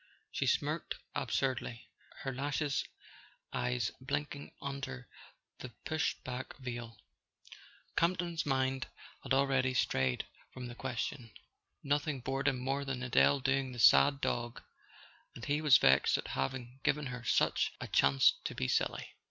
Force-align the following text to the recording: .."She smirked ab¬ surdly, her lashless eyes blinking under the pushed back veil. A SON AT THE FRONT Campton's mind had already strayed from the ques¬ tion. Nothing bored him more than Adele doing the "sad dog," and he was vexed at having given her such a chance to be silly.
.."She 0.31 0.47
smirked 0.47 0.95
ab¬ 1.15 1.29
surdly, 1.29 1.83
her 2.21 2.33
lashless 2.33 2.87
eyes 3.53 3.91
blinking 4.01 4.51
under 4.59 5.07
the 5.59 5.69
pushed 5.85 6.23
back 6.23 6.57
veil. 6.57 6.87
A 6.87 6.87
SON 6.87 6.97
AT 6.97 6.97
THE 6.97 6.97
FRONT 6.97 7.97
Campton's 8.17 8.45
mind 8.47 8.87
had 9.21 9.35
already 9.35 9.75
strayed 9.75 10.25
from 10.49 10.65
the 10.65 10.73
ques¬ 10.73 10.97
tion. 10.97 11.29
Nothing 11.83 12.19
bored 12.19 12.47
him 12.47 12.57
more 12.57 12.83
than 12.83 13.03
Adele 13.03 13.41
doing 13.41 13.73
the 13.73 13.77
"sad 13.77 14.19
dog," 14.21 14.63
and 15.35 15.45
he 15.45 15.61
was 15.61 15.77
vexed 15.77 16.17
at 16.17 16.29
having 16.29 16.79
given 16.81 17.05
her 17.05 17.23
such 17.23 17.71
a 17.79 17.87
chance 17.87 18.33
to 18.45 18.55
be 18.55 18.67
silly. 18.67 19.13